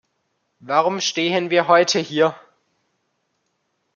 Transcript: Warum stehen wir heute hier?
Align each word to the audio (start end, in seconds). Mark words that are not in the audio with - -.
Warum 0.61 0.99
stehen 0.99 1.51
wir 1.51 1.67
heute 1.67 1.99
hier? 1.99 2.35